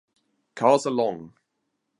Cars 0.55 0.87
are 0.87 0.89
long. 0.89 1.33